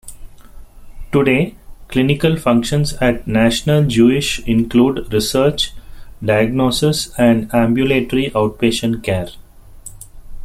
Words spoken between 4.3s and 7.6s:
include research, diagnosis, and